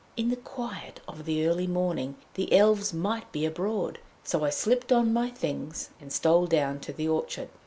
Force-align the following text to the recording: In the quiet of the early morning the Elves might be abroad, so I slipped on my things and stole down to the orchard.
In 0.17 0.29
the 0.29 0.35
quiet 0.35 0.99
of 1.07 1.25
the 1.25 1.45
early 1.45 1.67
morning 1.67 2.15
the 2.33 2.51
Elves 2.57 2.91
might 2.91 3.31
be 3.31 3.45
abroad, 3.45 3.99
so 4.23 4.43
I 4.43 4.49
slipped 4.49 4.91
on 4.91 5.13
my 5.13 5.29
things 5.29 5.91
and 5.99 6.11
stole 6.11 6.47
down 6.47 6.79
to 6.79 6.91
the 6.91 7.07
orchard. 7.07 7.49